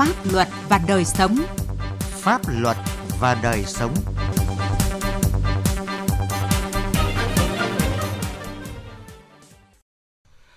[0.00, 1.36] Pháp luật và đời sống.
[2.00, 2.76] Pháp luật
[3.20, 3.94] và đời sống.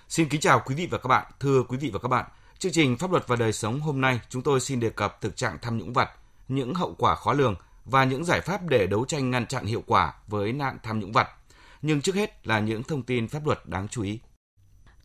[0.08, 1.26] Xin kính chào quý vị và các bạn.
[1.40, 2.26] Thưa quý vị và các bạn,
[2.58, 5.36] chương trình Pháp luật và đời sống hôm nay chúng tôi xin đề cập thực
[5.36, 6.10] trạng tham nhũng vặt,
[6.48, 9.82] những hậu quả khó lường và những giải pháp để đấu tranh ngăn chặn hiệu
[9.86, 11.28] quả với nạn tham nhũng vặt.
[11.82, 14.20] Nhưng trước hết là những thông tin pháp luật đáng chú ý.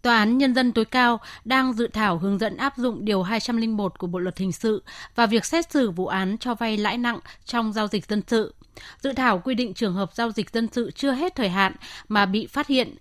[0.02, 3.99] Tòa án Nhân dân tối cao đang dự thảo hướng dẫn áp dụng Điều 201
[3.99, 4.84] của Bộ Luật Hình sự
[5.16, 8.53] và việc xét xử vụ án cho vay lãi nặng trong giao dịch dân sự.
[9.02, 11.75] Dự thảo quy định trường hợp giao dịch dân sự chưa hết thời hạn
[12.08, 12.95] mà bị phát hiện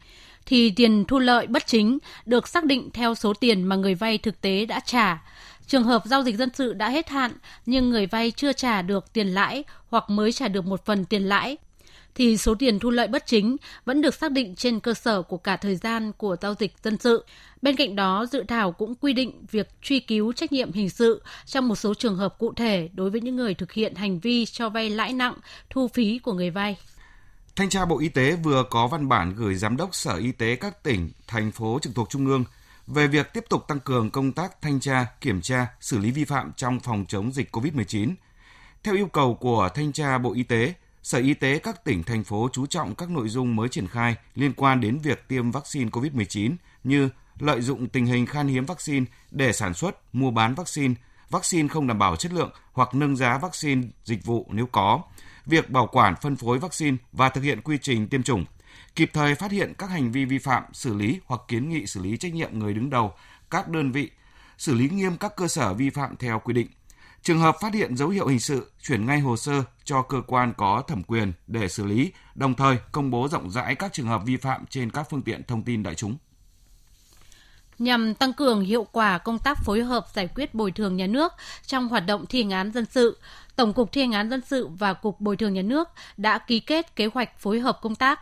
[0.47, 4.19] thì tiền thu lợi bất chính được xác định theo số tiền mà người vay
[4.19, 5.23] thực tế đã trả.
[5.67, 7.33] Trường hợp giao dịch dân sự đã hết hạn
[7.67, 11.23] nhưng người vay chưa trả được tiền lãi hoặc mới trả được một phần tiền
[11.23, 11.57] lãi
[12.15, 15.37] thì số tiền thu lợi bất chính vẫn được xác định trên cơ sở của
[15.37, 17.25] cả thời gian của giao dịch dân sự.
[17.63, 21.23] Bên cạnh đó, dự thảo cũng quy định việc truy cứu trách nhiệm hình sự
[21.47, 24.47] trong một số trường hợp cụ thể đối với những người thực hiện hành vi
[24.47, 25.35] cho vay lãi nặng,
[25.71, 26.77] thu phí của người vay.
[27.57, 30.57] Thanh tra Bộ Y tế vừa có văn bản gửi Giám đốc Sở Y tế
[30.57, 32.45] các tỉnh, thành phố trực thuộc Trung ương
[32.87, 36.25] về việc tiếp tục tăng cường công tác thanh tra, kiểm tra, xử lý vi
[36.25, 38.15] phạm trong phòng chống dịch COVID-19.
[38.83, 42.25] Theo yêu cầu của Thanh tra Bộ Y tế, Sở Y tế các tỉnh, thành
[42.25, 45.91] phố chú trọng các nội dung mới triển khai liên quan đến việc tiêm vaccine
[45.91, 50.95] COVID-19 như lợi dụng tình hình khan hiếm vaccine để sản xuất, mua bán vaccine,
[51.31, 55.03] vaccine không đảm bảo chất lượng hoặc nâng giá vaccine dịch vụ nếu có,
[55.47, 58.45] việc bảo quản phân phối vaccine và thực hiện quy trình tiêm chủng,
[58.95, 62.03] kịp thời phát hiện các hành vi vi phạm, xử lý hoặc kiến nghị xử
[62.03, 63.13] lý trách nhiệm người đứng đầu
[63.51, 64.11] các đơn vị,
[64.59, 66.69] xử lý nghiêm các cơ sở vi phạm theo quy định.
[67.23, 70.55] Trường hợp phát hiện dấu hiệu hình sự, chuyển ngay hồ sơ cho cơ quan
[70.57, 74.23] có thẩm quyền để xử lý, đồng thời công bố rộng rãi các trường hợp
[74.25, 76.17] vi phạm trên các phương tiện thông tin đại chúng.
[77.79, 81.33] Nhằm tăng cường hiệu quả công tác phối hợp giải quyết bồi thường nhà nước
[81.67, 83.19] trong hoạt động thi hành án dân sự,
[83.57, 86.61] Tổng cục Thi hành án dân sự và Cục Bồi thường nhà nước đã ký
[86.61, 88.21] kết kế hoạch phối hợp công tác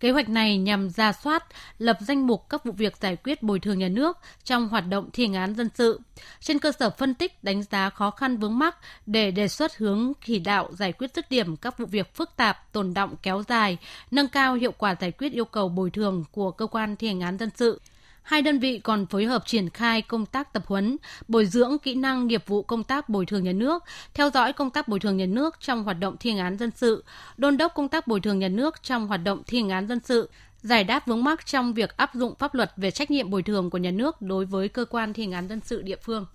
[0.00, 1.44] Kế hoạch này nhằm ra soát,
[1.78, 5.10] lập danh mục các vụ việc giải quyết bồi thường nhà nước trong hoạt động
[5.12, 6.00] thi hành án dân sự,
[6.40, 8.76] trên cơ sở phân tích đánh giá khó khăn vướng mắc
[9.06, 12.72] để đề xuất hướng chỉ đạo giải quyết dứt điểm các vụ việc phức tạp,
[12.72, 13.78] tồn động kéo dài,
[14.10, 17.20] nâng cao hiệu quả giải quyết yêu cầu bồi thường của cơ quan thi hành
[17.20, 17.80] án dân sự
[18.26, 20.96] hai đơn vị còn phối hợp triển khai công tác tập huấn,
[21.28, 24.70] bồi dưỡng kỹ năng nghiệp vụ công tác bồi thường nhà nước, theo dõi công
[24.70, 27.04] tác bồi thường nhà nước trong hoạt động thi hành án dân sự,
[27.36, 30.00] đôn đốc công tác bồi thường nhà nước trong hoạt động thi hành án dân
[30.04, 30.30] sự,
[30.62, 33.70] giải đáp vướng mắc trong việc áp dụng pháp luật về trách nhiệm bồi thường
[33.70, 36.26] của nhà nước đối với cơ quan thi hành án dân sự địa phương.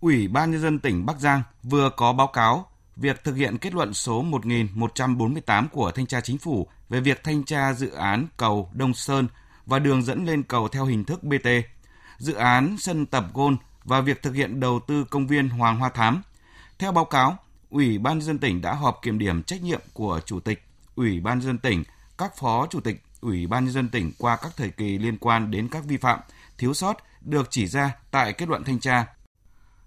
[0.00, 2.66] Ủy ban nhân dân tỉnh Bắc Giang vừa có báo cáo
[2.96, 7.44] việc thực hiện kết luận số 1148 của thanh tra chính phủ về việc thanh
[7.44, 9.26] tra dự án cầu Đông Sơn
[9.66, 11.48] và đường dẫn lên cầu theo hình thức BT,
[12.18, 15.88] dự án sân tập gôn và việc thực hiện đầu tư công viên Hoàng Hoa
[15.88, 16.22] Thám.
[16.78, 17.36] Theo báo cáo,
[17.70, 20.62] Ủy ban dân tỉnh đã họp kiểm điểm trách nhiệm của Chủ tịch,
[20.94, 21.84] Ủy ban dân tỉnh,
[22.18, 25.68] các phó chủ tịch Ủy ban dân tỉnh qua các thời kỳ liên quan đến
[25.68, 26.20] các vi phạm,
[26.58, 29.06] thiếu sót được chỉ ra tại kết luận thanh tra.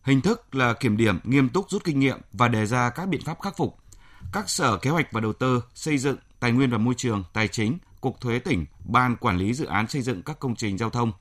[0.04, 3.22] Hình thức là kiểm điểm nghiêm túc rút kinh nghiệm và đề ra các biện
[3.26, 3.78] pháp khắc phục.
[4.34, 7.48] Các sở kế hoạch và đầu tư, xây dựng, tài nguyên và môi trường, tài
[7.48, 10.90] chính, Cục Thuế tỉnh, Ban Quản lý Dự án xây dựng các công trình giao
[10.90, 11.12] thông.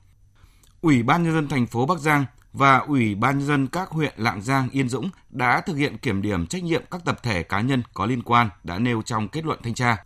[0.81, 4.13] Ủy ban Nhân dân thành phố Bắc Giang và Ủy ban Nhân dân các huyện
[4.17, 7.61] Lạng Giang, Yên Dũng đã thực hiện kiểm điểm trách nhiệm các tập thể cá
[7.61, 10.03] nhân có liên quan đã nêu trong kết luận thanh tra.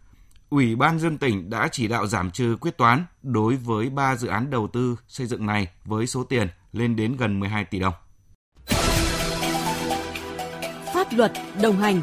[0.50, 4.28] Ủy ban dân tỉnh đã chỉ đạo giảm trừ quyết toán đối với 3 dự
[4.28, 7.94] án đầu tư xây dựng này với số tiền lên đến gần 12 tỷ đồng.
[10.94, 11.32] Pháp luật
[11.62, 12.02] đồng hành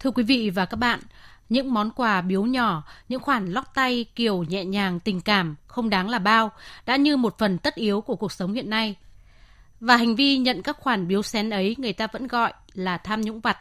[0.00, 1.00] Thưa quý vị và các bạn,
[1.48, 5.90] những món quà biếu nhỏ, những khoản lót tay kiểu nhẹ nhàng tình cảm không
[5.90, 6.52] đáng là bao
[6.86, 8.96] đã như một phần tất yếu của cuộc sống hiện nay.
[9.80, 13.20] Và hành vi nhận các khoản biếu xén ấy người ta vẫn gọi là tham
[13.20, 13.58] nhũng vặt.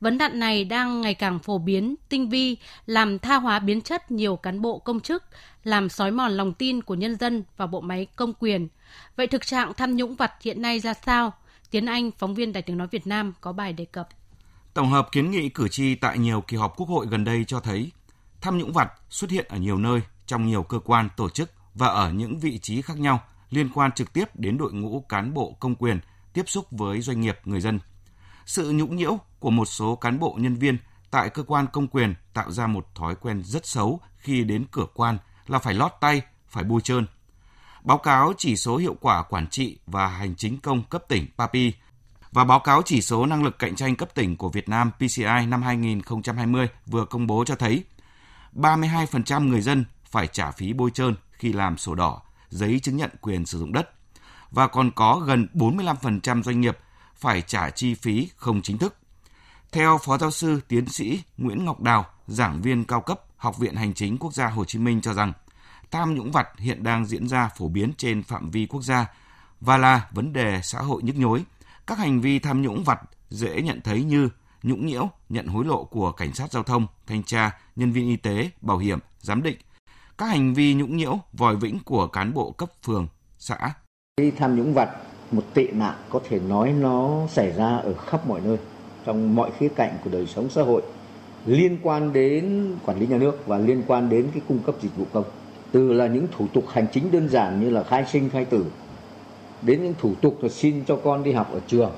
[0.00, 2.56] Vấn nạn này đang ngày càng phổ biến, tinh vi,
[2.86, 5.24] làm tha hóa biến chất nhiều cán bộ công chức,
[5.64, 8.68] làm sói mòn lòng tin của nhân dân và bộ máy công quyền.
[9.16, 11.32] Vậy thực trạng tham nhũng vặt hiện nay ra sao?
[11.70, 14.08] Tiến Anh, phóng viên Đài tiếng nói Việt Nam có bài đề cập.
[14.74, 17.60] Tổng hợp kiến nghị cử tri tại nhiều kỳ họp Quốc hội gần đây cho
[17.60, 17.92] thấy
[18.40, 21.86] tham nhũng vặt xuất hiện ở nhiều nơi, trong nhiều cơ quan, tổ chức và
[21.86, 23.20] ở những vị trí khác nhau
[23.50, 26.00] liên quan trực tiếp đến đội ngũ cán bộ công quyền
[26.32, 27.80] tiếp xúc với doanh nghiệp, người dân.
[28.46, 30.78] Sự nhũng nhiễu của một số cán bộ nhân viên
[31.10, 34.86] tại cơ quan công quyền tạo ra một thói quen rất xấu khi đến cửa
[34.94, 37.06] quan là phải lót tay, phải bôi trơn.
[37.82, 41.72] Báo cáo chỉ số hiệu quả quản trị và hành chính công cấp tỉnh PAPI
[42.32, 45.46] và báo cáo chỉ số năng lực cạnh tranh cấp tỉnh của Việt Nam PCI
[45.48, 47.84] năm 2020 vừa công bố cho thấy
[48.54, 53.10] 32% người dân phải trả phí bôi trơn khi làm sổ đỏ, giấy chứng nhận
[53.20, 53.90] quyền sử dụng đất.
[54.50, 56.78] Và còn có gần 45% doanh nghiệp
[57.16, 58.96] phải trả chi phí không chính thức.
[59.72, 63.74] Theo Phó Giáo sư Tiến sĩ Nguyễn Ngọc Đào, giảng viên cao cấp Học viện
[63.74, 65.32] Hành chính Quốc gia Hồ Chí Minh cho rằng,
[65.90, 69.06] tham nhũng vặt hiện đang diễn ra phổ biến trên phạm vi quốc gia
[69.60, 71.44] và là vấn đề xã hội nhức nhối.
[71.86, 73.00] Các hành vi tham nhũng vặt
[73.30, 74.28] dễ nhận thấy như
[74.62, 78.16] nhũng nhiễu, nhận hối lộ của cảnh sát giao thông, thanh tra, nhân viên y
[78.16, 79.56] tế, bảo hiểm, giám định.
[80.18, 83.06] Các hành vi nhũng nhiễu, vòi vĩnh của cán bộ cấp phường,
[83.38, 83.72] xã.
[84.16, 84.90] Cái tham nhũng vặt,
[85.30, 88.58] một tệ nạn có thể nói nó xảy ra ở khắp mọi nơi,
[89.06, 90.82] trong mọi khía cạnh của đời sống xã hội,
[91.46, 94.96] liên quan đến quản lý nhà nước và liên quan đến cái cung cấp dịch
[94.96, 95.24] vụ công.
[95.72, 98.64] Từ là những thủ tục hành chính đơn giản như là khai sinh, khai tử,
[99.62, 101.90] đến những thủ tục là xin cho con đi học ở trường,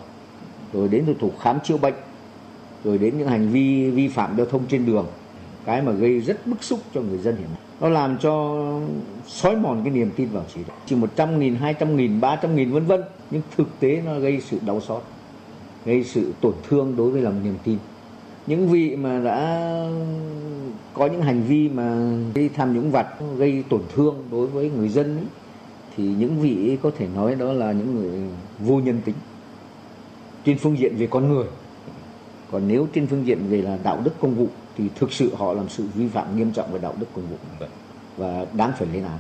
[0.73, 1.95] rồi đến thủ tục khám chữa bệnh,
[2.85, 5.07] rồi đến những hành vi vi phạm giao thông trên đường.
[5.65, 7.61] Cái mà gây rất bức xúc cho người dân hiện nay.
[7.81, 8.65] Nó làm cho
[9.27, 10.77] xói mòn cái niềm tin vào chỉ đạo.
[10.87, 13.03] Chỉ một trăm nghìn hai trăm nghìn ba trăm nghìn vân vân.
[13.31, 15.03] Nhưng thực tế nó gây sự đau xót
[15.85, 17.79] gây sự tổn thương đối với lòng niềm tin.
[18.47, 19.71] Những vị mà đã
[20.95, 23.07] có những hành vi mà đi tham nhũng vặt
[23.37, 25.25] gây tổn thương đối với người dân ấy,
[25.97, 29.15] thì những vị có thể nói đó là những người vô nhân tính
[30.45, 31.47] trên phương diện về con người
[32.51, 35.53] còn nếu trên phương diện về là đạo đức công vụ thì thực sự họ
[35.53, 37.37] làm sự vi phạm nghiêm trọng về đạo đức công vụ
[38.17, 39.19] và đáng phải lên án.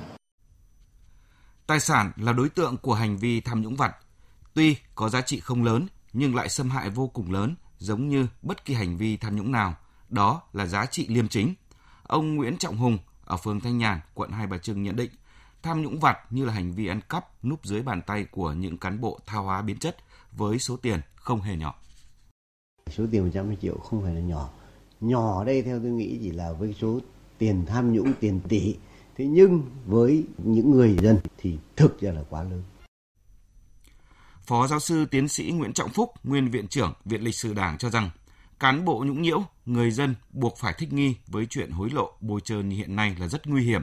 [1.66, 3.96] Tài sản là đối tượng của hành vi tham nhũng vặt.
[4.54, 8.26] Tuy có giá trị không lớn nhưng lại xâm hại vô cùng lớn giống như
[8.42, 9.74] bất kỳ hành vi tham nhũng nào.
[10.08, 11.54] Đó là giá trị liêm chính.
[12.02, 15.10] Ông Nguyễn Trọng Hùng ở phường Thanh Nhàn, quận Hai Bà Trưng nhận định
[15.64, 18.78] tham nhũng vặt như là hành vi ăn cắp núp dưới bàn tay của những
[18.78, 19.96] cán bộ tha hóa biến chất
[20.32, 21.74] với số tiền không hề nhỏ.
[22.90, 24.50] Số tiền 150 triệu không phải là nhỏ.
[25.00, 27.00] Nhỏ ở đây theo tôi nghĩ chỉ là với số
[27.38, 28.76] tiền tham nhũng tiền tỷ.
[29.16, 32.62] Thế nhưng với những người dân thì thực ra là quá lớn.
[34.46, 37.78] Phó giáo sư tiến sĩ Nguyễn Trọng Phúc, nguyên viện trưởng Viện Lịch sử Đảng
[37.78, 38.10] cho rằng
[38.60, 42.40] cán bộ nhũng nhiễu, người dân buộc phải thích nghi với chuyện hối lộ bôi
[42.40, 43.82] trơn như hiện nay là rất nguy hiểm.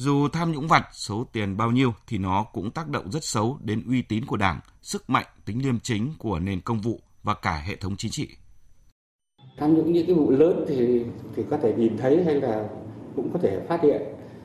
[0.00, 3.58] Dù tham nhũng vặt số tiền bao nhiêu thì nó cũng tác động rất xấu
[3.60, 7.34] đến uy tín của Đảng, sức mạnh, tính liêm chính của nền công vụ và
[7.34, 8.28] cả hệ thống chính trị.
[9.58, 11.04] Tham nhũng những cái vụ lớn thì
[11.36, 12.68] thì có thể nhìn thấy hay là
[13.16, 14.02] cũng có thể phát hiện.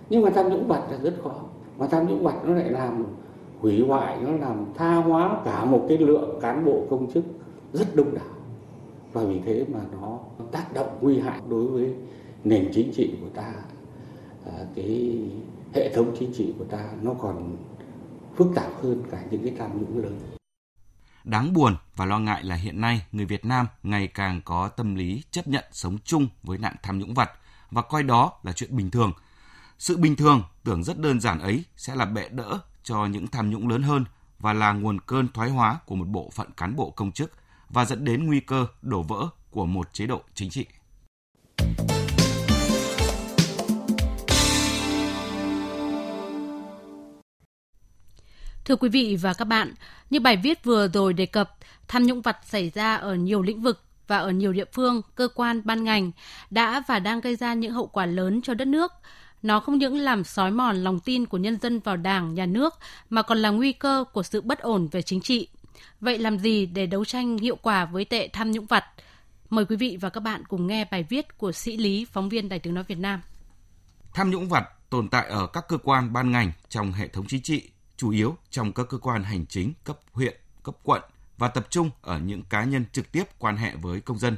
[0.09, 1.35] Nhưng mà tham nhũng vặt là rất khó.
[1.77, 3.06] Mà tham nhũng vặt nó lại làm
[3.59, 7.25] hủy hoại, nó làm tha hóa cả một cái lượng cán bộ công chức
[7.73, 8.35] rất đông đảo.
[9.13, 10.19] Và vì thế mà nó
[10.51, 11.94] tác động nguy hại đối với
[12.44, 13.53] nền chính trị của ta.
[14.75, 15.19] Cái
[15.73, 17.57] hệ thống chính trị của ta nó còn
[18.35, 20.19] phức tạp hơn cả những cái tham nhũng lớn.
[21.23, 24.95] Đáng buồn và lo ngại là hiện nay người Việt Nam ngày càng có tâm
[24.95, 27.31] lý chấp nhận sống chung với nạn tham nhũng vặt
[27.71, 29.11] và coi đó là chuyện bình thường.
[29.77, 33.49] Sự bình thường tưởng rất đơn giản ấy sẽ là bệ đỡ cho những tham
[33.49, 34.06] nhũng lớn hơn
[34.39, 37.31] và là nguồn cơn thoái hóa của một bộ phận cán bộ công chức
[37.69, 40.65] và dẫn đến nguy cơ đổ vỡ của một chế độ chính trị.
[48.65, 49.74] Thưa quý vị và các bạn,
[50.10, 51.57] như bài viết vừa rồi đề cập,
[51.88, 55.27] tham nhũng vặt xảy ra ở nhiều lĩnh vực và ở nhiều địa phương, cơ
[55.36, 56.12] quan, ban ngành
[56.50, 58.92] đã và đang gây ra những hậu quả lớn cho đất nước.
[59.42, 62.73] Nó không những làm xói mòn lòng tin của nhân dân vào Đảng, nhà nước
[63.09, 65.47] mà còn là nguy cơ của sự bất ổn về chính trị.
[66.02, 68.85] Vậy làm gì để đấu tranh hiệu quả với tệ tham nhũng vặt?
[69.49, 72.49] Mời quý vị và các bạn cùng nghe bài viết của sĩ Lý, phóng viên
[72.49, 73.21] Đài tiếng nói Việt Nam.
[74.14, 77.42] Tham nhũng vặt tồn tại ở các cơ quan ban ngành trong hệ thống chính
[77.42, 81.02] trị chủ yếu trong các cơ quan hành chính cấp huyện, cấp quận
[81.38, 84.38] và tập trung ở những cá nhân trực tiếp quan hệ với công dân.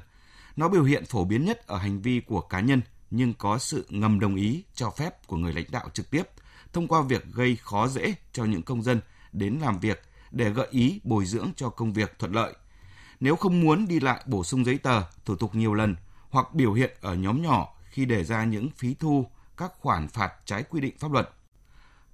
[0.56, 2.82] Nó biểu hiện phổ biến nhất ở hành vi của cá nhân
[3.12, 6.24] nhưng có sự ngầm đồng ý cho phép của người lãnh đạo trực tiếp
[6.74, 10.68] thông qua việc gây khó dễ cho những công dân đến làm việc để gợi
[10.72, 12.54] ý bồi dưỡng cho công việc thuận lợi.
[13.20, 15.96] Nếu không muốn đi lại bổ sung giấy tờ, thủ tục nhiều lần
[16.30, 19.26] hoặc biểu hiện ở nhóm nhỏ khi đề ra những phí thu,
[19.58, 21.30] các khoản phạt trái quy định pháp luật.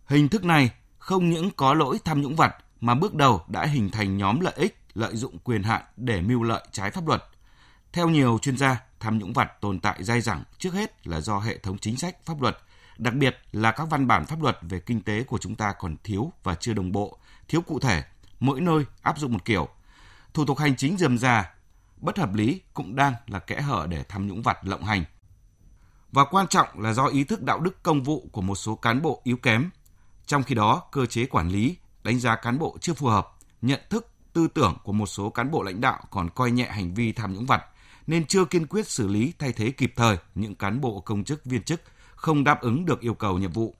[0.05, 0.71] Hình thức này
[1.01, 4.53] không những có lỗi tham nhũng vặt mà bước đầu đã hình thành nhóm lợi
[4.55, 7.23] ích lợi dụng quyền hạn để mưu lợi trái pháp luật.
[7.93, 11.39] Theo nhiều chuyên gia, tham nhũng vặt tồn tại dai dẳng trước hết là do
[11.39, 12.57] hệ thống chính sách pháp luật,
[12.97, 15.95] đặc biệt là các văn bản pháp luật về kinh tế của chúng ta còn
[16.03, 17.17] thiếu và chưa đồng bộ,
[17.47, 18.03] thiếu cụ thể,
[18.39, 19.67] mỗi nơi áp dụng một kiểu.
[20.33, 21.53] Thủ tục hành chính dườm già,
[21.97, 25.03] bất hợp lý cũng đang là kẽ hở để tham nhũng vặt lộng hành.
[26.11, 29.01] Và quan trọng là do ý thức đạo đức công vụ của một số cán
[29.01, 29.69] bộ yếu kém,
[30.31, 33.27] trong khi đó, cơ chế quản lý, đánh giá cán bộ chưa phù hợp,
[33.61, 36.93] nhận thức, tư tưởng của một số cán bộ lãnh đạo còn coi nhẹ hành
[36.93, 37.63] vi tham nhũng vặt,
[38.07, 41.45] nên chưa kiên quyết xử lý thay thế kịp thời những cán bộ công chức
[41.45, 41.81] viên chức
[42.15, 43.75] không đáp ứng được yêu cầu nhiệm vụ.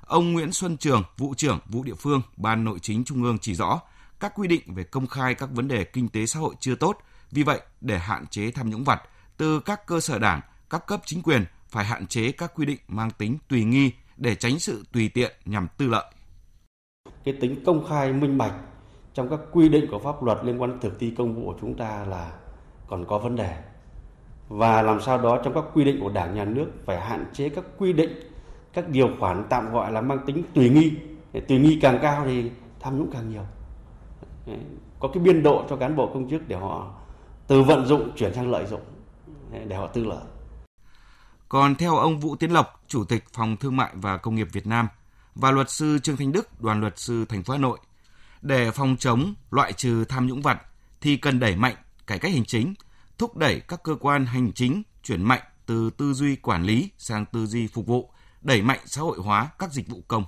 [0.00, 3.54] Ông Nguyễn Xuân Trường, vụ trưởng vụ địa phương, Ban Nội chính Trung ương chỉ
[3.54, 3.80] rõ,
[4.20, 6.98] các quy định về công khai các vấn đề kinh tế xã hội chưa tốt.
[7.30, 9.02] Vì vậy, để hạn chế tham nhũng vặt,
[9.36, 10.40] từ các cơ sở đảng,
[10.70, 14.34] các cấp chính quyền phải hạn chế các quy định mang tính tùy nghi để
[14.34, 16.04] tránh sự tùy tiện nhằm tư lợi.
[17.24, 18.54] Cái tính công khai minh bạch
[19.14, 21.58] trong các quy định của pháp luật liên quan đến thực thi công vụ của
[21.60, 22.32] chúng ta là
[22.88, 23.58] còn có vấn đề.
[24.48, 27.48] Và làm sao đó trong các quy định của Đảng nhà nước phải hạn chế
[27.48, 28.10] các quy định,
[28.72, 30.92] các điều khoản tạm gọi là mang tính tùy nghi.
[31.48, 33.42] Tùy nghi càng cao thì tham nhũng càng nhiều.
[35.00, 36.94] Có cái biên độ cho cán bộ công chức để họ
[37.46, 38.80] từ vận dụng chuyển sang lợi dụng
[39.66, 40.22] để họ tư lợi.
[41.48, 44.66] Còn theo ông Vũ Tiến Lộc, Chủ tịch Phòng Thương mại và Công nghiệp Việt
[44.66, 44.88] Nam
[45.34, 47.78] và luật sư Trương Thanh Đức, đoàn luật sư thành phố Hà Nội,
[48.42, 50.60] để phòng chống loại trừ tham nhũng vặt
[51.00, 51.74] thì cần đẩy mạnh
[52.06, 52.74] cải cách hành chính,
[53.18, 57.24] thúc đẩy các cơ quan hành chính chuyển mạnh từ tư duy quản lý sang
[57.26, 58.10] tư duy phục vụ,
[58.42, 60.24] đẩy mạnh xã hội hóa các dịch vụ công.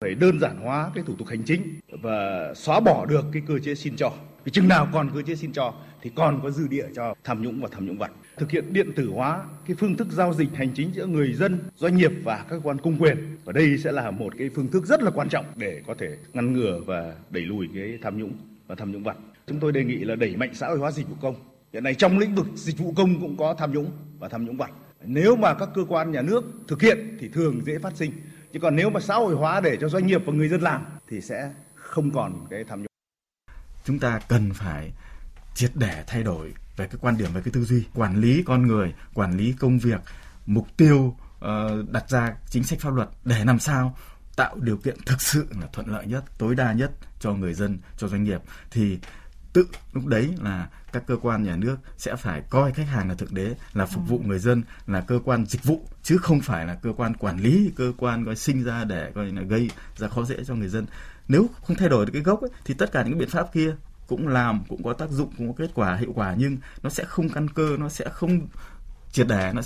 [0.00, 3.58] Phải đơn giản hóa cái thủ tục hành chính và xóa bỏ được cái cơ
[3.58, 4.12] chế xin cho.
[4.44, 7.42] Vì chừng nào còn cơ chế xin cho thì còn có dư địa cho tham
[7.42, 8.10] nhũng và tham nhũng vặt.
[8.40, 11.58] Thực hiện điện tử hóa cái phương thức giao dịch hành chính giữa người dân,
[11.76, 13.36] doanh nghiệp và các cơ quan công quyền.
[13.44, 16.16] Và đây sẽ là một cái phương thức rất là quan trọng để có thể
[16.32, 18.32] ngăn ngừa và đẩy lùi cái tham nhũng
[18.66, 19.16] và tham nhũng vặt.
[19.46, 21.34] Chúng tôi đề nghị là đẩy mạnh xã hội hóa dịch vụ công.
[21.72, 24.56] Hiện nay trong lĩnh vực dịch vụ công cũng có tham nhũng và tham nhũng
[24.56, 24.70] vặt.
[25.04, 28.12] Nếu mà các cơ quan nhà nước thực hiện thì thường dễ phát sinh.
[28.52, 30.84] Chứ còn nếu mà xã hội hóa để cho doanh nghiệp và người dân làm
[31.08, 32.86] thì sẽ không còn cái tham nhũng.
[33.84, 34.92] Chúng ta cần phải
[35.54, 38.66] triệt để thay đổi về cái quan điểm về cái tư duy quản lý con
[38.66, 40.00] người quản lý công việc
[40.46, 43.96] mục tiêu uh, đặt ra chính sách pháp luật để làm sao
[44.36, 47.78] tạo điều kiện thực sự là thuận lợi nhất tối đa nhất cho người dân
[47.96, 48.40] cho doanh nghiệp.
[48.70, 48.98] Thì
[49.52, 53.14] tự lúc đấy là các cơ quan nhà nước sẽ phải coi khách hàng là
[53.14, 56.66] thực đế là phục vụ người dân là cơ quan dịch vụ chứ không phải
[56.66, 60.08] là cơ quan quản lý cơ quan coi sinh ra để coi là gây ra
[60.08, 60.86] khó dễ cho người dân.
[61.28, 63.74] Nếu không thay đổi được cái gốc ấy, thì tất cả những biện pháp kia
[64.10, 67.04] cũng làm cũng có tác dụng cũng có kết quả hiệu quả nhưng nó sẽ
[67.04, 68.48] không căn cơ nó sẽ không
[69.12, 69.62] triệt để nó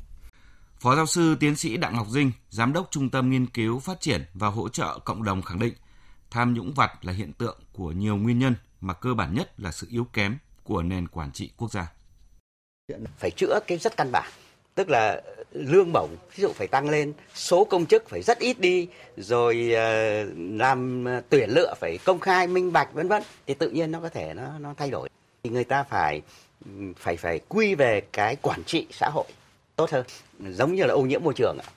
[0.81, 4.01] Phó giáo sư tiến sĩ Đặng Ngọc Dinh, giám đốc Trung tâm Nghiên cứu Phát
[4.01, 5.75] triển và Hỗ trợ Cộng đồng khẳng định,
[6.31, 9.73] tham nhũng vặt là hiện tượng của nhiều nguyên nhân mà cơ bản nhất là
[9.73, 11.93] sự yếu kém của nền quản trị quốc gia.
[13.19, 14.31] Phải chữa cái rất căn bản,
[14.75, 15.23] tức là
[15.55, 19.73] lương bổng ví dụ phải tăng lên, số công chức phải rất ít đi, rồi
[19.75, 23.93] ờ, làm ờ, tuyển lựa phải công khai minh bạch vân vân thì tự nhiên
[23.93, 25.09] nó có thể nó nó thay đổi.
[25.45, 26.23] Thì người ta phải
[26.97, 29.27] phải phải quy về cái quản trị xã hội
[29.77, 30.05] tốt hơn,
[30.41, 31.69] giống như là ô nhiễm môi trường ạ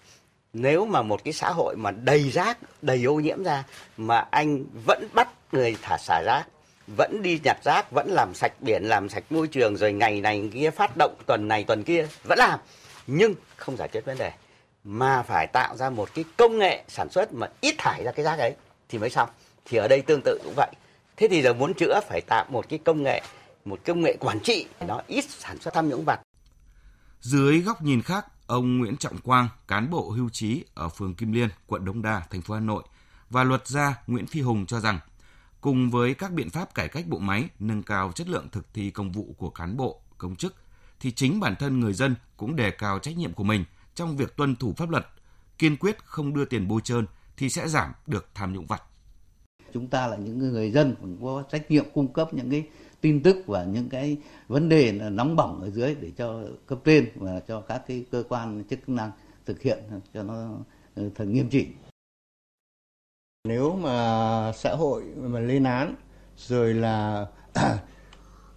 [0.54, 3.64] nếu mà một cái xã hội mà đầy rác đầy ô nhiễm ra
[3.98, 6.44] mà anh vẫn bắt người thả xả rác
[6.98, 10.50] vẫn đi nhặt rác vẫn làm sạch biển làm sạch môi trường rồi ngày này
[10.54, 12.60] kia phát động tuần này tuần kia vẫn làm
[13.08, 14.32] nhưng không giải quyết vấn đề
[14.84, 18.26] mà phải tạo ra một cái công nghệ sản xuất mà ít thải ra cái
[18.26, 18.56] rác ấy
[18.90, 19.30] thì mới xong.
[19.66, 20.72] Thì ở đây tương tự cũng vậy.
[21.18, 23.22] Thế thì giờ muốn chữa phải tạo một cái công nghệ
[23.66, 26.20] một công nghệ quản trị nó ít sản xuất tham nhũng vặt.
[27.22, 31.32] Dưới góc nhìn khác ông Nguyễn Trọng Quang, cán bộ hưu trí ở phường Kim
[31.32, 32.84] Liên, quận Đông Đa, thành phố Hà Nội
[33.30, 35.00] và luật gia Nguyễn Phi Hùng cho rằng
[35.62, 38.92] cùng với các biện pháp cải cách bộ máy, nâng cao chất lượng thực thi
[38.92, 40.56] công vụ của cán bộ, công chức,
[41.00, 44.38] thì chính bản thân người dân cũng đề cao trách nhiệm của mình trong việc
[44.38, 45.08] tuân thủ pháp luật,
[45.58, 47.06] kiên quyết không đưa tiền bôi trơn
[47.38, 48.84] thì sẽ giảm được tham nhũng vặt.
[49.74, 52.68] Chúng ta là những người dân cũng có trách nhiệm cung cấp những cái
[53.02, 57.10] tin tức và những cái vấn đề nóng bỏng ở dưới để cho cấp trên
[57.16, 59.12] và cho các cái cơ quan chức năng
[59.46, 60.58] thực hiện cho nó
[60.96, 61.74] ờ, thật nghiêm chỉnh
[63.48, 65.96] nếu mà xã hội mà lên án
[66.38, 67.26] rồi là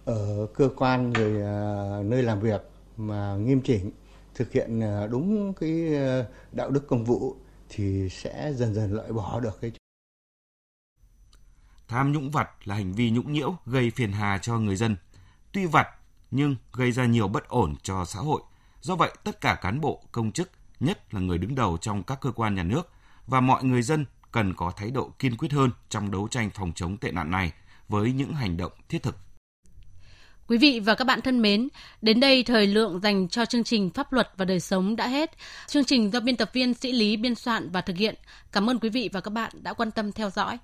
[0.05, 2.61] ở cơ quan rồi à, nơi làm việc
[2.97, 3.91] mà nghiêm chỉnh
[4.35, 7.35] thực hiện à, đúng cái à, đạo đức công vụ
[7.69, 9.71] thì sẽ dần dần loại bỏ được cái
[11.87, 14.95] Tham nhũng vặt là hành vi nhũng nhiễu gây phiền hà cho người dân.
[15.51, 15.87] Tuy vặt
[16.31, 18.41] nhưng gây ra nhiều bất ổn cho xã hội.
[18.81, 22.21] Do vậy, tất cả cán bộ, công chức, nhất là người đứng đầu trong các
[22.21, 22.89] cơ quan nhà nước
[23.27, 26.71] và mọi người dân cần có thái độ kiên quyết hơn trong đấu tranh phòng
[26.75, 27.51] chống tệ nạn này
[27.89, 29.15] với những hành động thiết thực.
[30.47, 31.67] Quý vị và các bạn thân mến,
[32.01, 35.31] đến đây thời lượng dành cho chương trình Pháp luật và đời sống đã hết.
[35.67, 38.15] Chương trình do biên tập viên Sĩ Lý biên soạn và thực hiện.
[38.51, 40.57] Cảm ơn quý vị và các bạn đã quan tâm theo dõi.